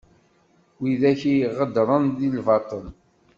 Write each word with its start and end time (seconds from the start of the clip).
Widak 0.81 1.21
i 1.33 1.35
ɣedṛen 1.57 2.03
di 2.17 2.27
lbatel. 2.37 2.85